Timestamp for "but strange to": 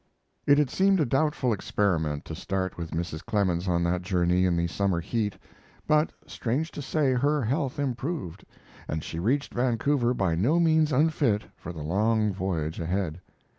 5.85-6.81